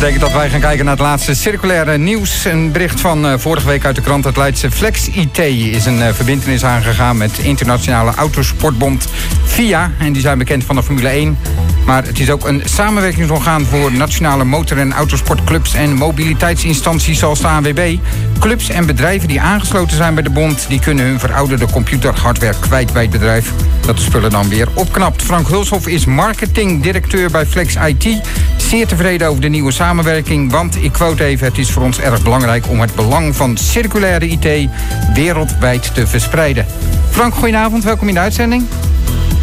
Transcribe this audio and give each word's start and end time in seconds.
betekent 0.00 0.22
dat 0.22 0.32
wij 0.32 0.50
gaan 0.50 0.60
kijken 0.60 0.84
naar 0.84 0.94
het 0.94 1.02
laatste 1.02 1.34
circulaire 1.34 1.98
nieuws. 1.98 2.44
Een 2.44 2.72
bericht 2.72 3.00
van 3.00 3.26
uh, 3.26 3.38
vorige 3.38 3.66
week 3.66 3.84
uit 3.84 3.96
de 3.96 4.02
krant. 4.02 4.24
Het 4.24 4.36
Leidse 4.36 4.70
Flex 4.70 5.08
IT 5.08 5.38
is 5.38 5.86
een 5.86 5.98
uh, 5.98 6.08
verbindenis 6.12 6.64
aangegaan 6.64 7.16
met 7.16 7.38
internationale 7.38 8.14
autosportbond 8.14 9.08
FIA. 9.44 9.90
En 9.98 10.12
die 10.12 10.22
zijn 10.22 10.38
bekend 10.38 10.64
van 10.64 10.76
de 10.76 10.82
Formule 10.82 11.08
1. 11.08 11.38
Maar 11.84 12.04
het 12.04 12.18
is 12.18 12.30
ook 12.30 12.48
een 12.48 12.62
samenwerkingsorgaan 12.64 13.64
voor 13.64 13.92
nationale 13.92 14.44
motor- 14.44 14.78
en 14.78 14.92
autosportclubs 14.92 15.74
en 15.74 15.94
mobiliteitsinstanties 15.94 17.18
zoals 17.18 17.40
de 17.40 17.46
ANWB. 17.46 17.96
Clubs 18.38 18.68
en 18.68 18.86
bedrijven 18.86 19.28
die 19.28 19.40
aangesloten 19.40 19.96
zijn 19.96 20.14
bij 20.14 20.22
de 20.22 20.30
bond, 20.30 20.66
die 20.68 20.80
kunnen 20.80 21.04
hun 21.04 21.18
verouderde 21.18 21.66
computerhardware 21.70 22.58
kwijt 22.60 22.92
bij 22.92 23.02
het 23.02 23.10
bedrijf. 23.10 23.52
Dat 23.80 23.96
de 23.96 24.02
spullen 24.02 24.30
dan 24.30 24.48
weer 24.48 24.68
opknapt. 24.74 25.22
Frank 25.22 25.48
Hulshoff 25.48 25.86
is 25.86 26.04
marketingdirecteur 26.04 27.30
bij 27.30 27.46
Flex 27.46 27.74
IT. 27.74 28.20
Zeer 28.68 28.86
tevreden 28.86 29.28
over 29.28 29.40
de 29.40 29.48
nieuwe 29.48 29.72
samenwerking, 29.72 30.50
want 30.50 30.82
ik 30.82 30.92
quote 30.92 31.24
even: 31.24 31.46
het 31.46 31.58
is 31.58 31.70
voor 31.70 31.82
ons 31.82 32.00
erg 32.00 32.22
belangrijk 32.22 32.68
om 32.68 32.80
het 32.80 32.94
belang 32.94 33.36
van 33.36 33.56
circulaire 33.56 34.26
IT 34.28 34.68
wereldwijd 35.14 35.94
te 35.94 36.06
verspreiden. 36.06 36.66
Frank, 37.10 37.34
goedenavond, 37.34 37.84
welkom 37.84 38.08
in 38.08 38.14
de 38.14 38.20
uitzending. 38.20 38.64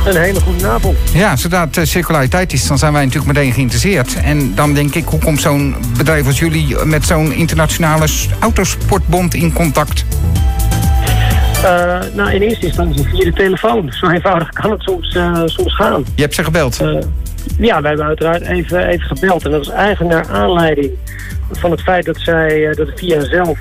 Een 0.05 0.17
hele 0.17 0.39
goede 0.39 0.67
avond. 0.67 0.97
Ja, 1.13 1.35
zodra 1.35 1.65
het 1.65 1.77
uh, 1.77 1.85
circulariteit 1.85 2.53
is, 2.53 2.67
dan 2.67 2.77
zijn 2.77 2.93
wij 2.93 3.03
natuurlijk 3.05 3.33
meteen 3.33 3.53
geïnteresseerd. 3.53 4.15
En 4.23 4.55
dan 4.55 4.73
denk 4.73 4.95
ik, 4.95 5.05
hoe 5.05 5.19
komt 5.19 5.41
zo'n 5.41 5.75
bedrijf 5.97 6.25
als 6.25 6.39
jullie 6.39 6.85
met 6.85 7.05
zo'n 7.05 7.33
internationale 7.33 8.07
autosportbond 8.39 9.33
in 9.33 9.53
contact? 9.53 10.05
Uh, 11.63 11.99
nou, 12.13 12.31
in 12.33 12.41
eerste 12.41 12.65
instantie 12.65 13.03
via 13.03 13.23
de 13.23 13.33
telefoon. 13.33 13.91
Zo 13.91 14.09
eenvoudig 14.09 14.49
kan 14.49 14.71
het 14.71 14.81
soms, 14.81 15.15
uh, 15.15 15.41
soms 15.45 15.75
gaan. 15.75 16.05
Je 16.15 16.21
hebt 16.21 16.35
ze 16.35 16.43
gebeld? 16.43 16.81
Ja, 17.57 17.81
wij 17.81 17.89
hebben 17.89 18.07
uiteraard 18.07 18.41
even, 18.41 18.87
even 18.87 19.07
gebeld. 19.07 19.45
En 19.45 19.51
dat 19.51 19.61
is 19.61 19.69
eigenlijk 19.69 20.13
naar 20.13 20.35
aanleiding 20.35 20.91
van 21.51 21.71
het 21.71 21.81
feit 21.81 22.05
dat 22.05 22.17
zij, 22.17 22.73
dat 22.75 22.87
de 22.87 22.93
VIA 22.95 23.19
zelf 23.19 23.59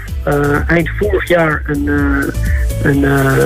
eind 0.67 0.91
vorig 0.99 1.29
jaar 1.29 1.63
een, 1.67 1.87
een 2.83 3.01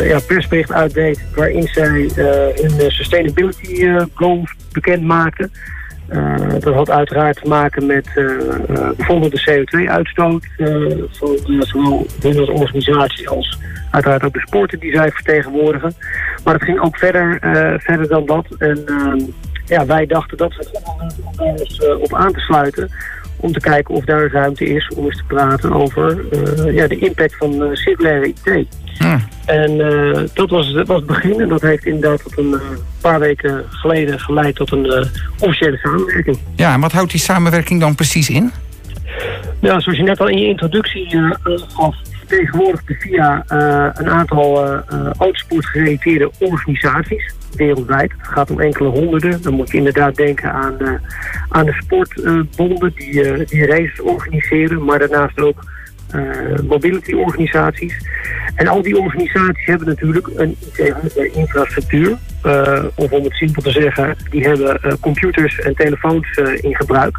ja, 0.04 0.18
persbericht 0.26 0.72
uitdeed 0.72 1.24
waarin 1.34 1.66
zij 1.66 2.10
hun 2.54 2.90
sustainability 2.90 3.88
goals 4.14 4.54
bekend 4.72 5.02
maakten. 5.02 5.52
dat 6.60 6.74
had 6.74 6.90
uiteraard 6.90 7.42
te 7.42 7.48
maken 7.48 7.86
met 7.86 8.08
bijvoorbeeld 8.96 9.32
de 9.32 9.64
CO2-uitstoot 9.66 10.46
van 11.10 11.36
zowel 11.60 12.06
hun 12.20 12.38
als 12.38 12.48
organisatie 12.48 13.28
als 13.28 13.58
uiteraard 13.90 14.24
ook 14.24 14.32
de 14.32 14.40
sporten 14.40 14.78
die 14.78 14.94
zij 14.94 15.10
vertegenwoordigen. 15.10 15.94
Maar 16.44 16.54
het 16.54 16.62
ging 16.62 16.80
ook 16.80 16.96
verder, 16.96 17.38
verder 17.80 18.08
dan 18.08 18.26
dat. 18.26 18.46
En 18.58 18.84
ja, 19.68 19.86
wij 19.86 20.06
dachten 20.06 20.36
dat 20.36 20.54
we 20.56 20.68
het 20.72 20.82
om 21.24 21.36
daar 21.36 21.54
eens 21.54 21.80
op 21.98 22.14
aan 22.14 22.32
te 22.32 22.40
sluiten 22.40 22.90
om 23.40 23.52
te 23.52 23.60
kijken 23.60 23.94
of 23.94 24.04
daar 24.04 24.30
ruimte 24.30 24.64
is 24.64 24.92
om 24.96 25.04
eens 25.04 25.16
te 25.16 25.24
praten 25.26 25.72
over 25.72 26.24
uh, 26.32 26.74
ja, 26.74 26.86
de 26.86 26.98
impact 26.98 27.36
van 27.36 27.70
circulaire 27.72 28.26
IT. 28.26 28.66
Ja. 28.98 29.20
En 29.44 29.70
uh, 29.70 30.20
dat 30.34 30.50
was, 30.50 30.72
was 30.72 30.96
het 30.96 31.06
begin 31.06 31.40
en 31.40 31.48
dat 31.48 31.60
heeft 31.60 31.86
inderdaad 31.86 32.22
tot 32.22 32.38
een 32.38 32.60
paar 33.00 33.20
weken 33.20 33.64
geleden 33.68 34.20
geleid 34.20 34.54
tot 34.54 34.72
een 34.72 35.06
officiële 35.38 35.76
samenwerking. 35.76 36.38
Ja, 36.56 36.72
en 36.72 36.80
wat 36.80 36.92
houdt 36.92 37.10
die 37.10 37.20
samenwerking 37.20 37.80
dan 37.80 37.94
precies 37.94 38.30
in? 38.30 38.52
Ja, 39.60 39.80
zoals 39.80 39.98
je 39.98 40.04
net 40.04 40.20
al 40.20 40.28
in 40.28 40.38
je 40.38 40.46
introductie 40.46 41.24
gaf, 41.74 41.96
vertegenwoordigt 42.28 42.86
de 42.86 42.96
VIA 42.98 43.44
een 43.96 44.08
aantal 44.08 44.64
autosport 45.18 45.66
gerelateerde 45.66 46.30
organisaties 46.38 47.34
wereldwijd. 47.56 48.12
Het 48.18 48.28
gaat 48.28 48.50
om 48.50 48.60
enkele 48.60 48.88
honderden. 48.88 49.42
Dan 49.42 49.54
moet 49.54 49.70
je 49.70 49.76
inderdaad 49.76 50.16
denken 50.16 50.52
aan, 50.52 51.00
aan 51.48 51.66
de 51.66 51.72
sportbonden 51.72 52.92
die, 52.94 53.44
die 53.44 53.66
races 53.66 54.00
organiseren, 54.00 54.84
maar 54.84 54.98
daarnaast 54.98 55.40
ook 55.40 55.64
uh, 56.14 56.58
mobility-organisaties. 56.68 57.94
En 58.54 58.68
al 58.68 58.82
die 58.82 58.98
organisaties 58.98 59.66
hebben 59.66 59.86
natuurlijk 59.86 60.26
een 60.34 60.56
IT-infrastructuur. 60.76 62.16
of 62.94 63.10
om 63.10 63.24
het 63.24 63.32
simpel 63.32 63.62
te 63.62 63.70
zeggen, 63.70 64.16
die 64.30 64.46
hebben 64.46 64.98
computers 65.00 65.58
en 65.60 65.74
telefoons 65.74 66.36
in 66.60 66.76
gebruik. 66.76 67.18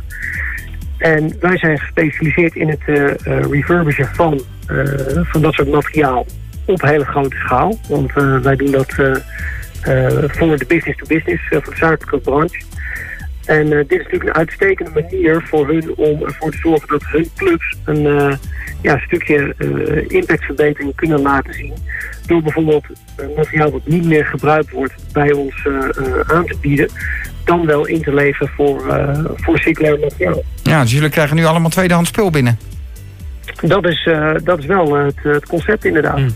En 0.97 1.35
wij 1.39 1.57
zijn 1.57 1.79
gespecialiseerd 1.79 2.55
in 2.55 2.69
het 2.69 2.81
refurbishen 3.23 4.07
van, 4.07 4.41
van 5.23 5.41
dat 5.41 5.53
soort 5.53 5.69
materiaal 5.71 6.25
op 6.65 6.81
hele 6.81 7.05
grote 7.05 7.35
schaal. 7.35 7.77
Want 7.89 8.13
wij 8.43 8.55
doen 8.55 8.71
dat 8.71 8.91
uh, 8.97 9.15
voor 10.27 10.57
de 10.57 10.65
business-to-business, 10.67 11.07
-business, 11.07 11.47
voor 11.49 11.73
de 11.73 11.79
zakelijke 11.79 12.17
branche. 12.17 12.61
En 13.45 13.69
dit 13.69 13.91
is 13.91 13.97
natuurlijk 13.97 14.23
een 14.23 14.35
uitstekende 14.35 14.91
manier 15.01 15.43
voor 15.47 15.67
hun 15.67 15.93
om 15.95 16.23
ervoor 16.23 16.51
te 16.51 16.57
zorgen 16.57 16.87
dat 16.87 17.03
hun 17.05 17.29
clubs 17.35 17.77
een 17.85 18.37
stukje 19.05 19.55
impactverbetering 20.07 20.95
kunnen 20.95 21.21
laten 21.21 21.53
zien. 21.53 21.73
Door 22.25 22.41
bijvoorbeeld 22.41 22.85
materiaal 23.35 23.71
wat 23.71 23.87
niet 23.87 24.05
meer 24.05 24.25
gebruikt 24.25 24.71
wordt 24.71 24.93
bij 25.13 25.31
ons 25.31 25.67
aan 26.27 26.45
te 26.45 26.55
bieden. 26.61 26.89
Dan 27.43 27.65
wel 27.65 27.85
in 27.85 28.01
te 28.01 28.13
leveren 28.13 28.53
voor, 28.55 28.81
voor 29.35 29.59
circulair 29.59 29.99
materiaal. 29.99 30.43
Ja, 30.63 30.81
dus 30.81 30.91
jullie 30.91 31.09
krijgen 31.09 31.35
nu 31.35 31.45
allemaal 31.45 31.69
tweedehands 31.69 32.09
spul 32.09 32.29
binnen? 32.29 32.57
Dat 33.61 33.85
is, 33.85 34.09
dat 34.43 34.59
is 34.59 34.65
wel 34.65 34.95
het, 34.95 35.19
het 35.23 35.45
concept 35.45 35.85
inderdaad. 35.85 36.17
Mm. 36.17 36.35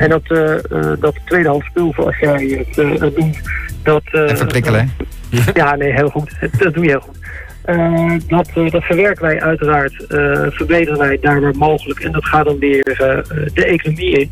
En 0.00 0.08
dat, 0.08 0.22
uh, 0.28 0.54
dat 1.00 1.14
tweedehands 1.24 1.66
spul, 1.66 1.92
zoals 1.96 2.18
jij 2.18 2.64
het 2.66 2.78
uh, 2.78 3.00
doet... 3.00 3.40
Dat, 3.82 4.02
Even 4.12 4.46
prikkelen, 4.46 4.94
hè? 5.30 5.50
ja, 5.54 5.76
nee, 5.76 5.92
heel 5.92 6.08
goed. 6.08 6.32
Dat 6.58 6.74
doe 6.74 6.84
je 6.84 6.90
heel 6.90 7.00
goed. 7.00 7.18
Uh, 7.66 8.14
dat, 8.26 8.72
dat 8.72 8.84
verwerken 8.84 9.22
wij 9.22 9.40
uiteraard, 9.40 10.04
verbeteren 10.54 10.98
wij 10.98 11.18
daar 11.20 11.40
waar 11.40 11.56
mogelijk. 11.56 12.00
En 12.00 12.12
dat 12.12 12.24
gaat 12.24 12.44
dan 12.44 12.58
weer 12.58 12.82
de 13.54 13.64
economie 13.64 14.18
in. 14.18 14.30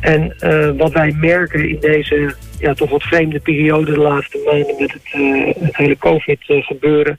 En 0.00 0.34
wat 0.76 0.92
wij 0.92 1.16
merken 1.20 1.68
in 1.68 1.80
deze 1.80 2.34
ja, 2.58 2.74
toch 2.74 2.90
wat 2.90 3.02
vreemde 3.02 3.40
periode 3.40 3.92
de 3.92 4.00
laatste 4.00 4.42
maanden 4.44 4.76
met 4.78 4.92
het, 4.92 5.56
het 5.60 5.76
hele 5.76 5.98
COVID 5.98 6.38
gebeuren... 6.46 7.18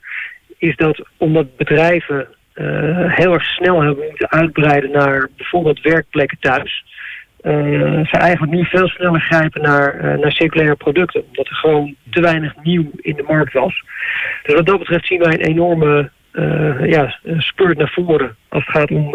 is 0.58 0.76
dat 0.76 1.02
omdat 1.16 1.56
bedrijven 1.56 2.28
heel 3.08 3.32
erg 3.32 3.44
snel 3.44 3.82
hebben 3.82 4.04
moeten 4.08 4.30
uitbreiden 4.30 4.90
naar 4.90 5.28
bijvoorbeeld 5.36 5.80
werkplekken 5.80 6.38
thuis 6.40 6.84
uh, 7.42 8.06
ze 8.06 8.16
eigenlijk 8.18 8.52
nu 8.52 8.64
veel 8.64 8.88
sneller 8.88 9.20
grijpen 9.20 9.62
naar, 9.62 9.94
uh, 9.94 10.18
naar 10.18 10.32
circulaire 10.32 10.76
producten. 10.76 11.24
Omdat 11.26 11.48
er 11.48 11.54
gewoon 11.54 11.94
te 12.10 12.20
weinig 12.20 12.54
nieuw 12.62 12.90
in 12.96 13.16
de 13.16 13.24
markt 13.26 13.52
was. 13.52 13.82
Dus 14.42 14.54
wat 14.54 14.66
dat 14.66 14.78
betreft 14.78 15.06
zien 15.06 15.18
wij 15.18 15.32
een 15.32 15.46
enorme 15.46 16.10
ja, 16.82 17.18
spurt 17.38 17.78
naar 17.78 17.92
voren. 17.94 18.36
Als 18.48 18.64
het 18.66 18.76
gaat 18.76 18.90
om, 18.90 19.14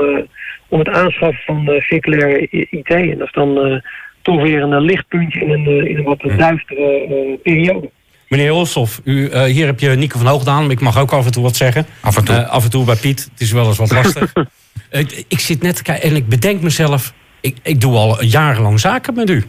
om 0.67 0.79
het 0.79 0.89
aanschaffen 0.89 1.43
van 1.45 1.81
circulaire 1.81 2.47
IT. 2.49 2.89
En 2.89 3.17
dat 3.17 3.27
is 3.27 3.33
dan 3.33 3.81
toch 4.21 4.41
weer 4.41 4.61
een 4.61 4.81
lichtpuntje 4.81 5.39
in 5.39 5.49
een, 5.49 5.87
in 5.87 5.97
een 5.97 6.03
wat 6.03 6.21
duistere 6.37 7.39
periode. 7.43 7.89
Meneer 8.33 8.51
Olshoff, 8.51 9.01
u, 9.03 9.37
hier 9.45 9.65
heb 9.65 9.79
je 9.79 9.89
Nico 9.89 10.17
van 10.17 10.27
Hoogdaan, 10.27 10.71
ik 10.71 10.79
mag 10.79 10.97
ook 10.97 11.11
af 11.11 11.25
en 11.25 11.31
toe 11.31 11.43
wat 11.43 11.55
zeggen. 11.55 11.85
Af 11.99 12.17
en 12.17 12.23
toe. 12.23 12.47
af 12.47 12.63
en 12.63 12.69
toe 12.69 12.85
bij 12.85 12.95
Piet. 12.95 13.29
Het 13.31 13.41
is 13.41 13.51
wel 13.51 13.67
eens 13.67 13.77
wat 13.77 13.91
lastig. 13.91 14.33
ik, 14.89 15.25
ik 15.27 15.39
zit 15.39 15.61
net 15.61 15.75
te 15.75 15.83
kijken 15.83 16.09
en 16.09 16.15
ik 16.15 16.27
bedenk 16.27 16.61
mezelf 16.61 17.13
ik, 17.43 17.57
ik 17.61 17.81
doe 17.81 17.95
al 17.95 18.23
jarenlang 18.23 18.79
zaken 18.79 19.13
met 19.13 19.29
u. 19.29 19.43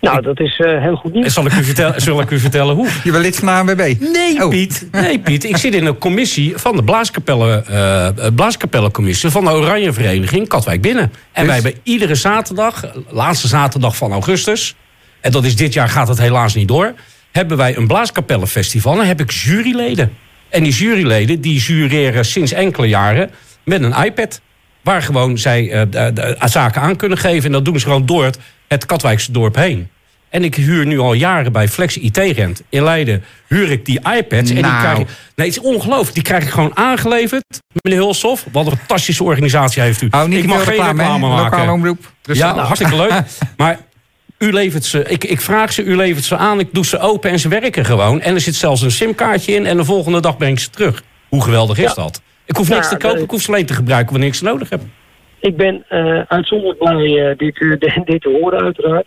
Nou, 0.00 0.22
dat 0.22 0.40
is 0.40 0.58
uh, 0.58 0.82
heel 0.82 0.96
goed 0.96 1.12
nieuws. 1.12 1.32
Zal 1.32 1.46
ik, 1.46 1.52
u 1.52 1.64
vertellen, 1.64 2.00
zal 2.02 2.20
ik 2.20 2.30
u 2.30 2.38
vertellen 2.38 2.74
hoe? 2.74 2.88
Je 3.04 3.10
bent 3.10 3.22
lid 3.22 3.36
van 3.36 3.46
de 3.46 3.52
ANWB? 3.52 3.94
Nee, 4.00 4.44
oh. 4.44 4.50
Piet. 4.50 4.88
Nee, 4.92 5.18
Piet. 5.18 5.44
Ik 5.44 5.56
zit 5.56 5.74
in 5.74 5.86
een 5.86 5.98
commissie 5.98 6.56
van 6.56 6.76
de 6.76 6.84
Blaaskapellen, 6.84 7.64
uh, 7.70 8.08
Blaaskapellencommissie 8.34 9.30
van 9.30 9.44
de 9.44 9.50
Oranje 9.50 9.92
Vereniging 9.92 10.48
Katwijk 10.48 10.80
Binnen. 10.80 11.02
En 11.02 11.12
dus? 11.32 11.44
wij 11.44 11.54
hebben 11.54 11.74
iedere 11.82 12.14
zaterdag, 12.14 12.84
laatste 13.08 13.48
zaterdag 13.48 13.96
van 13.96 14.12
augustus, 14.12 14.74
en 15.20 15.32
dat 15.32 15.44
is 15.44 15.56
dit 15.56 15.72
jaar 15.72 15.88
gaat 15.88 16.08
het 16.08 16.18
helaas 16.18 16.54
niet 16.54 16.68
door, 16.68 16.94
hebben 17.32 17.56
wij 17.56 17.76
een 17.76 17.86
Blaaskapellenfestival 17.86 19.00
en 19.00 19.06
heb 19.06 19.20
ik 19.20 19.30
juryleden. 19.30 20.12
En 20.48 20.62
die 20.62 20.72
juryleden 20.72 21.40
die 21.40 21.58
jureren 21.58 22.24
sinds 22.24 22.52
enkele 22.52 22.88
jaren 22.88 23.30
met 23.64 23.82
een 23.82 24.04
iPad. 24.04 24.40
Waar 24.82 25.02
gewoon 25.02 25.38
zij 25.38 25.86
uh, 25.94 26.32
zaken 26.44 26.80
aan 26.80 26.96
kunnen 26.96 27.18
geven. 27.18 27.44
En 27.44 27.52
dat 27.52 27.64
doen 27.64 27.78
ze 27.78 27.86
gewoon 27.86 28.06
door 28.06 28.24
het, 28.24 28.38
het 28.68 28.86
Katwijkse 28.86 29.32
dorp 29.32 29.54
heen. 29.54 29.88
En 30.28 30.44
ik 30.44 30.54
huur 30.54 30.86
nu 30.86 30.98
al 30.98 31.12
jaren 31.12 31.52
bij 31.52 31.68
Flex 31.68 31.96
IT 31.96 32.16
Rent 32.16 32.62
in 32.68 32.82
Leiden. 32.82 33.24
Huur 33.46 33.70
ik 33.70 33.84
die 33.84 33.98
iPads. 33.98 34.30
Nou. 34.30 34.48
En 34.48 34.54
die 34.54 34.62
nou. 34.62 34.80
krijg 34.80 34.98
ik, 34.98 35.06
nee, 35.34 35.46
het 35.46 35.56
is 35.56 35.62
ongelooflijk. 35.62 36.14
Die 36.14 36.22
krijg 36.22 36.42
ik 36.42 36.50
gewoon 36.50 36.76
aangeleverd. 36.76 37.44
Meneer 37.82 38.00
Hulshoff, 38.00 38.46
wat 38.52 38.66
een 38.66 38.76
fantastische 38.76 39.24
organisatie 39.24 39.82
heeft 39.82 40.02
u. 40.02 40.08
Oh, 40.10 40.24
niet 40.24 40.38
ik 40.38 40.46
mag 40.46 40.64
geen 40.64 40.86
reclame, 40.86 41.28
maken. 41.28 41.72
omroep. 41.72 42.12
Dus 42.22 42.38
ja, 42.38 42.52
nou. 42.52 42.66
hartstikke 42.66 42.96
leuk. 42.96 43.12
Maar 43.56 43.78
u 44.38 44.52
levert 44.52 44.84
ze, 44.84 45.02
ik, 45.02 45.24
ik 45.24 45.40
vraag 45.40 45.72
ze, 45.72 45.82
u 45.82 45.96
levert 45.96 46.24
ze 46.24 46.36
aan. 46.36 46.60
Ik 46.60 46.68
doe 46.72 46.86
ze 46.86 46.98
open 46.98 47.30
en 47.30 47.38
ze 47.38 47.48
werken 47.48 47.84
gewoon. 47.84 48.20
En 48.20 48.34
er 48.34 48.40
zit 48.40 48.54
zelfs 48.54 48.82
een 48.82 48.90
simkaartje 48.90 49.52
in. 49.52 49.66
En 49.66 49.76
de 49.76 49.84
volgende 49.84 50.20
dag 50.20 50.36
breng 50.36 50.52
ik 50.52 50.58
ze 50.58 50.70
terug. 50.70 51.02
Hoe 51.28 51.42
geweldig 51.42 51.78
is 51.78 51.94
dat? 51.94 52.22
Ik 52.46 52.56
hoef 52.56 52.68
niks 52.68 52.88
te 52.88 52.96
kopen, 52.96 53.22
ik 53.22 53.30
hoef 53.30 53.40
ze 53.40 53.52
alleen 53.52 53.66
te 53.66 53.74
gebruiken 53.74 54.10
wanneer 54.10 54.28
ik 54.28 54.34
ze 54.34 54.44
nodig 54.44 54.70
heb. 54.70 54.80
Ik 55.40 55.56
ben 55.56 55.84
uh, 55.90 56.20
uitzonderlijk 56.28 56.78
blij 56.78 57.30
uh, 57.30 57.36
dit, 57.36 57.60
uh, 57.60 58.04
dit 58.04 58.22
te 58.22 58.38
horen 58.40 58.62
uiteraard. 58.62 59.06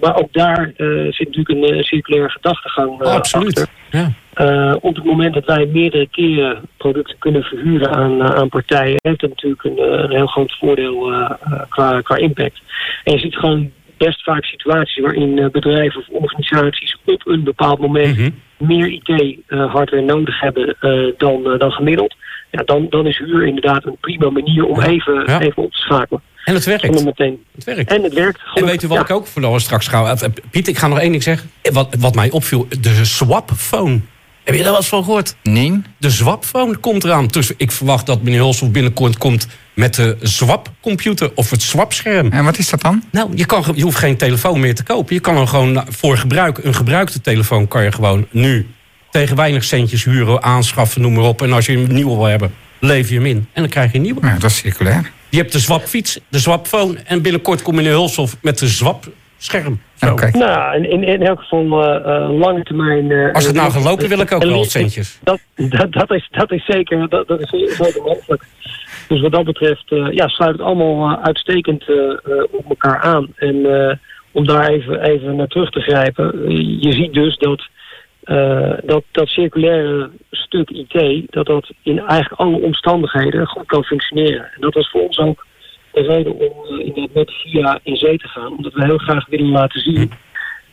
maar 0.00 0.16
ook 0.16 0.32
daar 0.32 0.72
zit 1.10 1.36
natuurlijk 1.36 1.48
een 1.48 1.84
circulaire 1.84 2.30
gedachtegang 2.30 3.00
oh, 3.00 3.12
absoluut. 3.12 3.58
achter. 3.90 4.12
Ja. 4.34 4.74
op 4.80 4.94
het 4.94 5.04
moment 5.04 5.34
dat 5.34 5.44
wij 5.44 5.66
meerdere 5.66 6.08
keren 6.10 6.60
producten 6.76 7.16
kunnen 7.18 7.42
verhuren 7.42 7.90
aan, 7.90 8.22
aan 8.22 8.48
partijen, 8.48 8.98
heeft 9.02 9.20
dat 9.20 9.30
natuurlijk 9.30 9.64
een, 9.64 10.02
een 10.02 10.10
heel 10.10 10.26
groot 10.26 10.56
voordeel 10.60 11.12
qua, 11.68 12.00
qua 12.00 12.16
impact. 12.16 12.60
En 13.04 13.12
je 13.12 13.18
ziet 13.18 13.36
gewoon 13.36 13.70
best 13.98 14.22
vaak 14.22 14.44
situaties 14.44 15.02
waarin 15.02 15.48
bedrijven 15.52 16.00
of 16.00 16.08
organisaties 16.08 16.96
op 17.04 17.20
een 17.26 17.44
bepaald 17.44 17.78
moment 17.80 18.16
Mhm. 18.18 18.30
meer 18.58 18.86
IT-hardware 18.88 20.02
nodig 20.02 20.40
hebben 20.40 20.76
dan, 21.18 21.58
dan 21.58 21.70
gemiddeld. 21.70 22.14
Ja, 22.50 22.62
dan, 22.64 22.86
dan 22.90 23.06
is 23.06 23.18
huur 23.18 23.46
inderdaad 23.46 23.84
een 23.86 23.96
prima 24.00 24.30
manier 24.30 24.64
om 24.66 24.80
even, 24.80 25.22
Ja. 25.26 25.40
even 25.40 25.62
op 25.62 25.72
te 25.72 25.78
schakelen. 25.78 26.22
En 26.44 26.54
het 26.54 26.64
werkt. 26.64 27.04
Meteen. 27.04 27.44
Het 27.54 27.64
werkt. 27.64 27.90
En 27.92 28.02
het 28.02 28.12
werkt. 28.14 28.40
En 28.54 28.64
weet 28.64 28.82
u 28.82 28.86
wat 28.88 28.96
Ja. 28.96 29.02
ik 29.02 29.10
ook 29.10 29.26
verloren 29.26 29.60
straks 29.60 29.88
ga? 29.88 30.04
eh, 30.14 30.28
Piet, 30.50 30.68
ik 30.68 30.78
ga 30.78 30.86
nog 30.88 30.98
één 31.00 31.10
ding 31.10 31.22
zeggen. 31.22 31.50
Eh, 31.62 31.72
Wat, 31.72 31.96
wat 31.98 32.14
mij 32.14 32.30
opviel, 32.30 32.66
de 32.80 33.04
swapphone. 33.04 34.00
Heb 34.44 34.54
je 34.56 34.62
daar 34.62 34.70
wel 34.70 34.76
eens 34.80 34.88
van 34.88 35.04
gehoord? 35.04 35.36
Nee? 35.42 35.82
De 35.98 36.10
swapphone 36.10 36.76
komt 36.76 37.04
eraan. 37.04 37.26
Dus 37.26 37.56
ik 37.56 37.70
verwacht 37.72 38.06
dat 38.06 38.22
meneer 38.22 38.40
Hulshoff 38.40 38.72
binnenkort 38.72 39.18
komt 39.18 39.48
met 39.78 39.94
de 39.94 40.16
swapcomputer 40.22 41.30
of 41.34 41.50
het 41.50 41.62
swapscherm. 41.62 42.32
En 42.32 42.44
wat 42.44 42.58
is 42.58 42.70
dat 42.70 42.80
dan? 42.80 43.02
Nou, 43.10 43.30
je, 43.34 43.46
kan, 43.46 43.64
je 43.74 43.82
hoeft 43.82 43.98
geen 43.98 44.16
telefoon 44.16 44.60
meer 44.60 44.74
te 44.74 44.82
kopen. 44.82 45.14
Je 45.14 45.20
kan 45.20 45.36
hem 45.36 45.46
gewoon 45.46 45.84
voor 45.88 46.18
gebruik, 46.18 46.58
een 46.58 46.74
gebruikte 46.74 47.20
telefoon 47.20 47.68
kan 47.68 47.84
je 47.84 47.92
gewoon 47.92 48.26
nu 48.30 48.66
tegen 49.10 49.36
weinig 49.36 49.64
centjes 49.64 50.04
huren, 50.04 50.42
aanschaffen, 50.42 51.00
noem 51.00 51.12
maar 51.12 51.24
op. 51.24 51.42
En 51.42 51.52
als 51.52 51.66
je 51.66 51.72
een 51.72 51.94
nieuwe 51.94 52.16
wil 52.16 52.24
hebben, 52.24 52.54
lever 52.78 53.12
je 53.12 53.18
hem 53.18 53.28
in. 53.28 53.36
En 53.52 53.62
dan 53.62 53.70
krijg 53.70 53.90
je 53.90 53.96
een 53.96 54.02
nieuwe. 54.02 54.20
Nou, 54.20 54.38
dat 54.38 54.50
is 54.50 54.56
circulair. 54.56 55.10
Je 55.28 55.38
hebt 55.38 55.52
de 55.52 55.60
swapfiets, 55.60 56.18
de 56.28 56.38
swapphone 56.38 56.98
en 57.04 57.22
binnenkort 57.22 57.62
komt 57.62 57.76
meneer 57.76 57.92
Hulshoff 57.92 58.36
met 58.42 58.58
de 58.58 58.68
Zo. 59.38 59.58
Oké. 60.10 60.30
Nou, 60.38 60.76
in, 60.76 60.90
in, 60.90 61.04
in 61.04 61.22
elk 61.22 61.40
geval 61.40 61.82
eh, 61.84 62.16
eh, 62.24 62.30
lange 62.38 62.62
termijn... 62.62 63.10
eh, 63.10 63.34
Als 63.34 63.46
het 63.46 63.54
nou 63.54 63.70
gaat 63.70 63.84
lopen, 63.84 64.08
wil 64.08 64.20
ik 64.20 64.32
ook 64.32 64.44
wel 64.44 64.64
centjes. 64.64 65.18
Dat, 65.22 65.40
dat, 65.54 65.92
dat, 65.92 66.10
is, 66.10 66.28
dat 66.30 66.52
is 66.52 66.64
zeker, 66.64 67.08
dat, 67.08 67.28
dat 67.28 67.40
is 67.40 67.48
zeker 67.48 68.02
mogelijk. 68.02 68.42
Dus 69.08 69.20
wat 69.20 69.32
dat 69.32 69.44
betreft, 69.44 69.92
eh, 69.92 70.06
ja, 70.10 70.28
sluit 70.28 70.52
het 70.52 70.60
allemaal 70.60 71.18
uitstekend 71.22 71.88
eh, 71.88 71.96
eh, 71.96 72.44
op 72.50 72.64
elkaar 72.68 73.00
aan. 73.00 73.32
En 73.36 73.86
eh, 73.88 73.96
om 74.32 74.46
daar 74.46 74.68
even, 74.68 75.02
even 75.02 75.36
naar 75.36 75.46
terug 75.46 75.70
te 75.70 75.80
grijpen, 75.80 76.50
je 76.80 76.92
ziet 76.92 77.12
dus 77.12 77.36
dat, 77.36 77.68
eh, 78.22 78.72
dat 78.84 79.02
dat 79.10 79.28
circulaire 79.28 80.10
stuk 80.30 80.70
IT, 80.70 81.22
dat 81.32 81.46
dat 81.46 81.70
in 81.82 81.98
eigenlijk 81.98 82.40
alle 82.40 82.60
omstandigheden 82.60 83.46
goed 83.46 83.66
kan 83.66 83.84
functioneren. 83.84 84.44
En 84.54 84.60
dat 84.60 84.74
was 84.74 84.90
voor 84.90 85.02
ons 85.02 85.18
ook 85.18 85.46
de 86.02 86.08
reden 86.08 86.32
om 86.32 86.64
eh, 86.64 86.86
inderdaad 86.86 87.14
met 87.14 87.32
VIA 87.32 87.80
in 87.82 87.96
zee 87.96 88.18
te 88.18 88.28
gaan, 88.28 88.56
omdat 88.56 88.72
we 88.72 88.84
heel 88.84 88.98
graag 88.98 89.26
willen 89.26 89.50
laten 89.50 89.80
zien. 89.80 90.12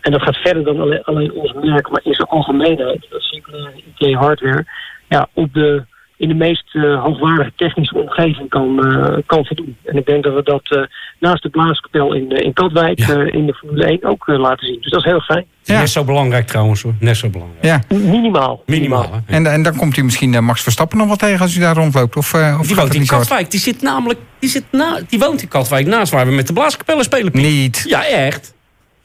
En 0.01 0.12
dat 0.12 0.22
gaat 0.22 0.38
verder 0.38 0.63
dan 0.63 0.80
alleen, 0.80 1.04
alleen 1.04 1.33
ons 1.33 1.54
merk, 1.54 1.89
maar 1.89 2.01
in 2.04 2.13
zijn 2.13 2.27
algemeenheid, 2.27 3.07
dat 3.10 3.22
circulaire 3.22 3.81
IT-hardware, 3.98 4.66
ja, 5.10 5.27
op 5.33 5.54
de, 5.54 5.83
in 6.18 6.28
de 6.28 6.34
meest 6.34 6.76
eh, 6.76 7.04
hoogwaardige 7.04 7.52
technische 7.56 7.98
omgeving 7.98 8.50
kan, 8.50 8.86
eh, 8.86 9.18
kan 9.26 9.46
voldoen. 9.46 9.78
En 9.86 9.98
ik 9.98 10.06
denk 10.06 10.24
dat 10.24 10.34
we 10.34 10.44
dat 10.44 10.62
eh, 10.64 10.82
naast 11.20 11.44
de 11.44 11.50
blaaskapel 11.50 12.14
in, 12.14 12.30
in 12.30 12.54
Katwijk 12.54 13.00
Ja. 13.00 13.10
eh, 13.14 13.34
in 13.34 13.46
de 13.46 13.54
Formule 13.54 13.86
1 13.86 14.04
ook 14.04 14.24
laten 14.28 14.68
zien. 14.68 14.78
Dus 14.82 14.92
dat 14.92 15.00
is 15.00 15.12
heel 15.12 15.20
fijn. 15.22 15.46
Ja. 15.64 15.80
Net 15.80 15.90
zo 15.90 16.04
belangrijk 16.04 16.48
trouwens 16.48 16.82
hoor. 16.82 16.94
Net 17.00 17.18
zo 17.18 17.30
belangrijk. 17.30 17.64
Ja. 17.66 17.82
Minimaal. 17.98 18.64
Minimaal. 18.66 19.10
hè? 19.26 19.36
En, 19.36 19.46
en 19.52 19.64
dan 19.64 19.76
komt 19.76 19.98
u 19.98 20.04
misschien 20.04 20.44
Max 20.44 20.62
Verstappen 20.64 20.98
nog 20.98 21.08
wel 21.08 21.16
tegen 21.16 21.40
als 21.42 21.56
u 21.56 21.60
daar 21.60 21.76
rondloopt? 21.76 22.16
Of, 22.16 22.34
eh, 22.34 22.58
of 22.60 22.68
Die 22.68 22.76
woont 22.76 22.94
in 22.94 23.00
niet 23.00 23.08
zo 23.10 23.16
hard? 23.16 23.28
Katwijk. 23.28 23.52
Die 23.52 23.60
zit 23.60 23.82
namelijk. 23.82 24.20
Die, 24.40 24.50
zit 24.50 24.64
na, 24.72 25.00
die 25.10 25.20
woont 25.20 25.42
in 25.42 25.48
Katwijk 25.48 25.86
naast 25.88 26.12
waar 26.12 26.26
we 26.28 26.32
met 26.32 26.48
de 26.48 26.54
blaaskapellen 26.54 27.04
spelen. 27.04 27.32
Niet. 27.34 27.84
Ja, 27.88 28.06
echt. 28.08 28.54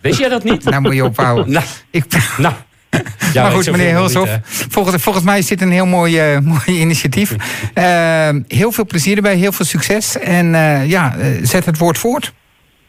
Wist 0.01 0.19
jij 0.19 0.29
dat 0.29 0.45
niet? 0.45 0.65
Nou 0.65 0.81
moet 0.83 0.95
je 0.95 1.05
ophouden. 1.05 1.53
nou, 1.53 1.65
Ik, 1.91 2.05
nou. 2.39 2.55
Maar 3.35 3.51
goed, 3.51 3.71
meneer 3.71 3.95
Hulshoff, 3.95 4.39
volgens, 4.45 5.03
volgens 5.03 5.25
mij 5.25 5.39
is 5.39 5.47
dit 5.47 5.61
een 5.61 5.71
heel 5.71 5.87
mooi, 5.87 6.19
eh, 6.19 6.39
mooi 6.55 6.81
initiatief. 6.81 7.37
Eh, 7.75 8.29
heel 8.49 8.73
veel 8.73 8.87
plezier 8.87 9.17
erbij, 9.17 9.35
heel 9.37 9.53
veel 9.53 9.65
succes. 9.65 10.19
En 10.19 10.55
eh, 10.55 10.89
ja, 10.91 11.17
eh, 11.19 11.27
zet 11.43 11.65
het 11.65 11.79
woord 11.79 11.99
voort. 11.99 12.33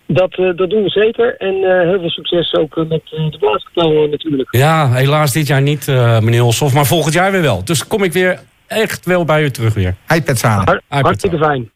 Dat, 0.07 0.31
eh, 0.37 0.45
dat 0.55 0.69
doen 0.69 0.83
we 0.83 0.89
zeker. 0.89 1.35
En 1.37 1.53
eh, 1.55 1.89
heel 1.89 1.99
veel 1.99 2.09
succes 2.09 2.53
ook 2.53 2.75
met 2.75 3.01
de 3.05 3.37
blaaskapel 3.39 4.03
eh, 4.03 4.09
natuurlijk. 4.11 4.47
Ja, 4.55 4.91
helaas 4.93 5.31
dit 5.31 5.47
jaar 5.47 5.61
niet, 5.61 5.87
eh, 5.87 6.19
meneer 6.19 6.41
Hulshoff. 6.41 6.73
Maar 6.73 6.85
volgend 6.85 7.13
jaar 7.13 7.31
weer 7.31 7.41
wel. 7.41 7.63
Dus 7.65 7.87
kom 7.87 8.03
ik 8.03 8.13
weer 8.13 8.39
echt 8.67 9.05
wel 9.05 9.25
bij 9.25 9.43
u 9.43 9.51
terug 9.51 9.73
weer. 9.73 9.95
halen. 10.41 10.81
Har- 10.87 11.01
hartstikke 11.01 11.37
fijn. 11.37 11.69